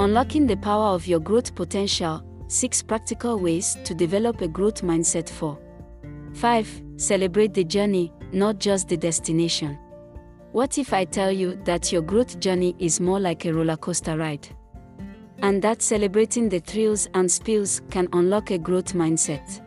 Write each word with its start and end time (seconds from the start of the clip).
Unlocking 0.00 0.46
the 0.46 0.56
power 0.56 0.94
of 0.94 1.06
your 1.06 1.20
growth 1.20 1.54
potential 1.54 2.22
6 2.48 2.82
practical 2.84 3.38
ways 3.38 3.76
to 3.84 3.94
develop 3.94 4.40
a 4.40 4.48
growth 4.48 4.80
mindset 4.80 5.28
for 5.28 5.58
5. 6.32 6.82
Celebrate 6.96 7.52
the 7.52 7.64
journey, 7.64 8.10
not 8.32 8.58
just 8.58 8.88
the 8.88 8.96
destination. 8.96 9.78
What 10.52 10.78
if 10.78 10.94
I 10.94 11.04
tell 11.04 11.30
you 11.30 11.60
that 11.66 11.92
your 11.92 12.00
growth 12.00 12.40
journey 12.40 12.74
is 12.78 12.98
more 12.98 13.20
like 13.20 13.44
a 13.44 13.52
roller 13.52 13.76
coaster 13.76 14.16
ride? 14.16 14.48
And 15.42 15.60
that 15.60 15.82
celebrating 15.82 16.48
the 16.48 16.60
thrills 16.60 17.06
and 17.12 17.30
spills 17.30 17.82
can 17.90 18.08
unlock 18.14 18.50
a 18.52 18.58
growth 18.58 18.94
mindset. 18.94 19.60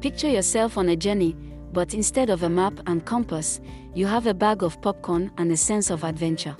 Picture 0.00 0.28
yourself 0.28 0.78
on 0.78 0.90
a 0.90 0.96
journey, 0.96 1.34
but 1.72 1.92
instead 1.92 2.30
of 2.30 2.44
a 2.44 2.48
map 2.48 2.78
and 2.86 3.04
compass, 3.04 3.60
you 3.96 4.06
have 4.06 4.28
a 4.28 4.34
bag 4.34 4.62
of 4.62 4.80
popcorn 4.80 5.32
and 5.38 5.50
a 5.50 5.56
sense 5.56 5.90
of 5.90 6.04
adventure. 6.04 6.56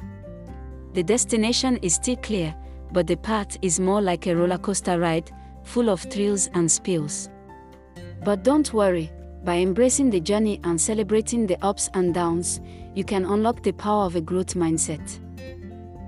The 0.95 1.05
destination 1.05 1.77
is 1.83 1.95
still 1.95 2.17
clear, 2.17 2.53
but 2.93 3.07
the 3.07 3.17
path 3.17 3.59
is 3.63 3.81
more 3.81 4.01
like 4.01 4.27
a 4.27 4.37
roller 4.37 4.59
coaster 4.59 4.99
ride, 4.99 5.31
full 5.63 5.91
of 5.91 6.01
thrills 6.01 6.49
and 6.55 6.71
spills. 6.71 7.29
But 8.25 8.43
don't 8.43 8.73
worry, 8.73 9.11
by 9.45 9.57
embracing 9.57 10.11
the 10.11 10.21
journey 10.21 10.61
and 10.65 10.79
celebrating 10.79 11.47
the 11.47 11.63
ups 11.65 11.89
and 11.95 12.13
downs, 12.13 12.61
you 12.95 13.05
can 13.05 13.25
unlock 13.25 13.63
the 13.63 13.73
power 13.73 14.05
of 14.05 14.17
a 14.17 14.21
growth 14.21 14.55
mindset. 14.55 15.19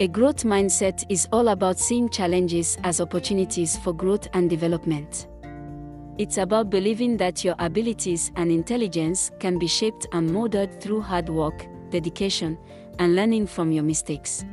A 0.00 0.09
growth 0.09 0.42
mindset 0.45 1.04
is 1.09 1.28
all 1.32 1.48
about 1.48 1.78
seeing 1.78 2.09
challenges 2.09 2.76
as 2.82 3.01
opportunities 3.01 3.76
for 3.76 3.92
growth 3.92 4.28
and 4.34 4.51
development. 4.51 5.28
It's 6.18 6.37
about 6.37 6.68
believing 6.68 7.16
that 7.18 7.42
your 7.42 7.54
abilities 7.59 8.32
and 8.37 8.51
intelligence 8.51 9.30
can 9.38 9.59
be 9.59 9.66
shaped 9.66 10.06
and 10.12 10.30
molded 10.30 10.80
through 10.80 11.01
hard 11.01 11.28
work, 11.28 11.66
dedication, 11.90 12.59
and 12.98 13.16
learning 13.16 13.46
from 13.46 13.73
your 13.73 13.84
mistakes. 13.84 14.45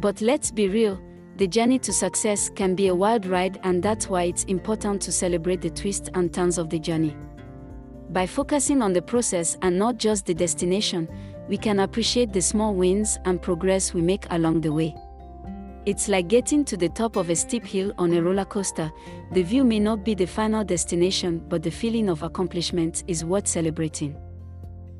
But 0.00 0.20
let's 0.20 0.50
be 0.50 0.68
real, 0.68 0.98
the 1.36 1.46
journey 1.46 1.78
to 1.78 1.92
success 1.92 2.50
can 2.50 2.74
be 2.74 2.88
a 2.88 2.94
wild 2.94 3.26
ride, 3.26 3.58
and 3.62 3.82
that's 3.82 4.08
why 4.08 4.24
it's 4.24 4.44
important 4.44 5.00
to 5.02 5.12
celebrate 5.12 5.60
the 5.60 5.70
twists 5.70 6.10
and 6.14 6.32
turns 6.32 6.58
of 6.58 6.68
the 6.68 6.78
journey. 6.78 7.16
By 8.10 8.26
focusing 8.26 8.82
on 8.82 8.92
the 8.92 9.00
process 9.00 9.56
and 9.62 9.78
not 9.78 9.96
just 9.96 10.26
the 10.26 10.34
destination, 10.34 11.08
we 11.48 11.56
can 11.56 11.80
appreciate 11.80 12.32
the 12.32 12.42
small 12.42 12.74
wins 12.74 13.18
and 13.24 13.40
progress 13.40 13.94
we 13.94 14.02
make 14.02 14.26
along 14.30 14.60
the 14.60 14.72
way. 14.72 14.94
It's 15.86 16.08
like 16.08 16.28
getting 16.28 16.64
to 16.66 16.76
the 16.76 16.90
top 16.90 17.16
of 17.16 17.30
a 17.30 17.34
steep 17.34 17.64
hill 17.64 17.92
on 17.98 18.12
a 18.12 18.22
roller 18.22 18.44
coaster. 18.44 18.92
The 19.32 19.42
view 19.42 19.64
may 19.64 19.80
not 19.80 20.04
be 20.04 20.14
the 20.14 20.26
final 20.26 20.62
destination, 20.62 21.42
but 21.48 21.62
the 21.62 21.70
feeling 21.70 22.08
of 22.08 22.22
accomplishment 22.22 23.02
is 23.08 23.24
worth 23.24 23.48
celebrating. 23.48 24.16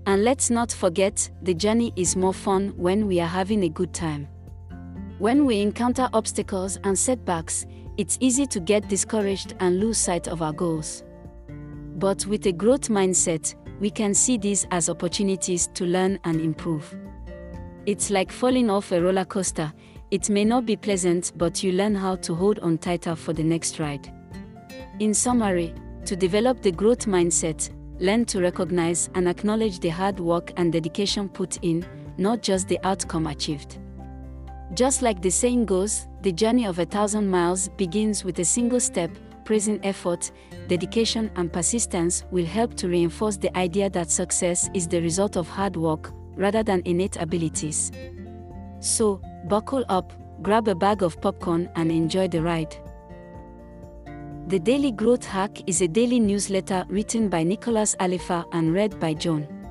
And 0.06 0.24
let's 0.24 0.50
not 0.50 0.72
forget, 0.72 1.30
the 1.42 1.54
journey 1.54 1.92
is 1.94 2.16
more 2.16 2.34
fun 2.34 2.72
when 2.76 3.06
we 3.06 3.20
are 3.20 3.28
having 3.28 3.62
a 3.62 3.68
good 3.68 3.92
time. 3.92 4.26
When 5.22 5.46
we 5.46 5.60
encounter 5.60 6.08
obstacles 6.14 6.80
and 6.82 6.98
setbacks, 6.98 7.64
it's 7.96 8.18
easy 8.20 8.44
to 8.46 8.58
get 8.58 8.88
discouraged 8.88 9.54
and 9.60 9.78
lose 9.78 9.96
sight 9.96 10.26
of 10.26 10.42
our 10.42 10.52
goals. 10.52 11.04
But 11.96 12.26
with 12.26 12.44
a 12.46 12.52
growth 12.52 12.88
mindset, 12.88 13.54
we 13.78 13.88
can 13.88 14.14
see 14.14 14.36
these 14.36 14.66
as 14.72 14.88
opportunities 14.88 15.68
to 15.74 15.84
learn 15.84 16.18
and 16.24 16.40
improve. 16.40 16.92
It's 17.86 18.10
like 18.10 18.32
falling 18.32 18.68
off 18.68 18.90
a 18.90 19.00
roller 19.00 19.24
coaster, 19.24 19.72
it 20.10 20.28
may 20.28 20.44
not 20.44 20.66
be 20.66 20.74
pleasant, 20.74 21.30
but 21.36 21.62
you 21.62 21.70
learn 21.70 21.94
how 21.94 22.16
to 22.16 22.34
hold 22.34 22.58
on 22.58 22.78
tighter 22.78 23.14
for 23.14 23.32
the 23.32 23.44
next 23.44 23.78
ride. 23.78 24.12
In 24.98 25.14
summary, 25.14 25.72
to 26.04 26.16
develop 26.16 26.62
the 26.62 26.72
growth 26.72 27.06
mindset, 27.06 27.70
learn 28.00 28.24
to 28.24 28.40
recognize 28.40 29.08
and 29.14 29.28
acknowledge 29.28 29.78
the 29.78 29.90
hard 29.90 30.18
work 30.18 30.52
and 30.56 30.72
dedication 30.72 31.28
put 31.28 31.62
in, 31.62 31.86
not 32.18 32.42
just 32.42 32.66
the 32.66 32.80
outcome 32.82 33.28
achieved. 33.28 33.78
Just 34.74 35.02
like 35.02 35.20
the 35.20 35.30
saying 35.30 35.66
goes, 35.66 36.06
the 36.22 36.32
journey 36.32 36.64
of 36.64 36.78
a 36.78 36.86
thousand 36.86 37.28
miles 37.28 37.68
begins 37.76 38.24
with 38.24 38.38
a 38.38 38.44
single 38.44 38.80
step, 38.80 39.10
present 39.44 39.84
effort, 39.84 40.32
dedication, 40.66 41.30
and 41.36 41.52
persistence 41.52 42.24
will 42.30 42.46
help 42.46 42.74
to 42.76 42.88
reinforce 42.88 43.36
the 43.36 43.54
idea 43.56 43.90
that 43.90 44.10
success 44.10 44.70
is 44.72 44.88
the 44.88 45.02
result 45.02 45.36
of 45.36 45.46
hard 45.46 45.76
work 45.76 46.12
rather 46.36 46.62
than 46.62 46.80
innate 46.86 47.16
abilities. 47.16 47.92
So, 48.80 49.20
buckle 49.46 49.84
up, 49.90 50.14
grab 50.42 50.68
a 50.68 50.74
bag 50.74 51.02
of 51.02 51.20
popcorn, 51.20 51.68
and 51.76 51.92
enjoy 51.92 52.28
the 52.28 52.40
ride. 52.40 52.74
The 54.48 54.58
Daily 54.58 54.90
Growth 54.90 55.26
Hack 55.26 55.68
is 55.68 55.82
a 55.82 55.88
daily 55.88 56.18
newsletter 56.18 56.86
written 56.88 57.28
by 57.28 57.42
Nicholas 57.42 57.94
Alifa 58.00 58.46
and 58.52 58.72
read 58.72 58.98
by 58.98 59.12
John. 59.12 59.61